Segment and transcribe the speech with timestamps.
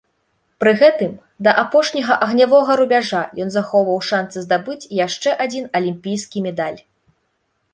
[0.61, 1.11] Пры гэтым,
[1.47, 6.81] да апошняга агнявога рубяжа ён захоўваў шанцы здабыць яшчэ адзін алімпійскі медаль.